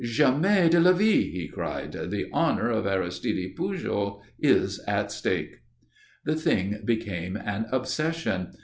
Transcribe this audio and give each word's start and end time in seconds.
"Jamais 0.03 0.67
de 0.67 0.79
la 0.79 0.93
vie!" 0.93 1.29
he 1.29 1.47
cried 1.47 1.91
"The 1.91 2.27
honour 2.33 2.71
of 2.71 2.87
Aristide 2.87 3.55
Pujol 3.55 4.23
is 4.39 4.79
at 4.87 5.11
stake." 5.11 5.59
The 6.25 6.33
thing 6.33 6.81
became 6.83 7.37
an 7.37 7.67
obsession. 7.71 8.47